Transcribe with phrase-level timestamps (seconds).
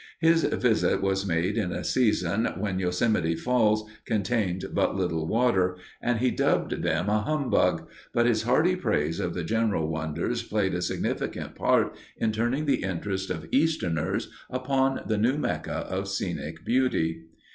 [0.19, 6.17] His visit was made at a season when Yosemite Falls contained but little water, and
[6.17, 10.81] he dubbed them a "humbug," but his hearty praise of the general wonders played a
[10.81, 17.25] significant part in turning the interest of Easterners upon the new mecca of scenic beauty.